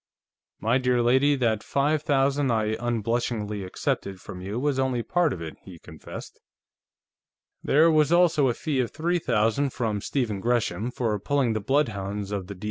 "My 0.59 0.79
dear 0.79 1.03
lady, 1.03 1.35
that 1.35 1.61
five 1.61 2.01
thousand 2.01 2.49
I 2.51 2.75
unblushingly 2.79 3.63
accepted 3.63 4.19
from 4.19 4.41
you 4.41 4.59
was 4.59 4.79
only 4.79 5.03
part 5.03 5.31
of 5.31 5.43
it," 5.43 5.57
he 5.63 5.77
confessed. 5.77 6.39
"There 7.63 7.91
was 7.91 8.11
also 8.11 8.47
a 8.47 8.55
fee 8.55 8.79
of 8.79 8.89
three 8.89 9.19
thousand 9.19 9.73
from 9.73 10.01
Stephen 10.01 10.39
Gresham, 10.39 10.89
for 10.89 11.19
pulling 11.19 11.53
the 11.53 11.59
bloodhounds 11.59 12.31
of 12.31 12.47
the 12.47 12.55
D.A.' 12.55 12.59